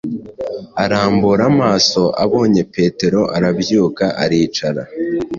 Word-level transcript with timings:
Arambura 0.83 1.43
amaso, 1.51 2.03
abonye 2.23 2.61
Petero, 2.75 3.21
arabyuka 3.37 4.05
aricara” 4.23 4.83